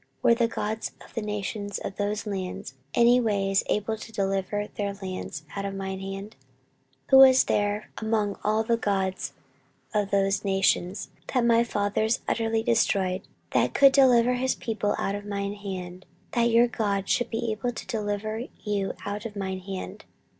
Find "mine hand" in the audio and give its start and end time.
5.75-6.35, 15.23-16.07, 19.35-20.05